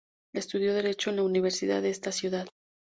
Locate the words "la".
1.17-1.21